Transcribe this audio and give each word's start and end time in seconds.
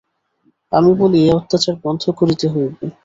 আমি 0.71 0.91
বলি, 1.01 1.19
এ 1.23 1.39
অত্যাচার 1.39 1.75
বন্ধ 1.83 2.03
করিতে 2.19 2.45
হইবে। 2.53 2.85